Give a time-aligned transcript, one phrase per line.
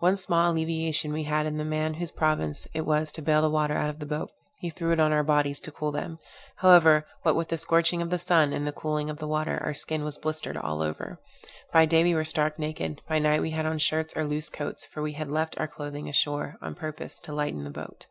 [0.00, 3.48] One small alleviation we had in the man whose province it was to bale the
[3.48, 6.18] water out of the boat; he threw it on our bodies to cool them.
[6.56, 10.02] However, what with the scorching of the sun and cooling of the water, our skin
[10.02, 11.20] was blistered all over.
[11.72, 14.84] By day we were stark naked; by night we had on shirts or loose coats;
[14.84, 18.06] for we had left our clothing ashore, on purpose to lighten the boat.